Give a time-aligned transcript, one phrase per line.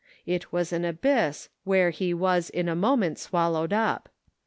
[0.25, 4.09] It was an abyss where he was in a moment swallowed up.